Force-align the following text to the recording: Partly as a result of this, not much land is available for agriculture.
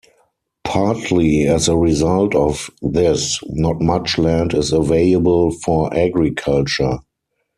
Partly 0.63 1.45
as 1.45 1.67
a 1.69 1.77
result 1.77 2.33
of 2.33 2.71
this, 2.81 3.39
not 3.51 3.81
much 3.81 4.17
land 4.17 4.55
is 4.55 4.73
available 4.73 5.51
for 5.51 5.95
agriculture. 5.95 6.97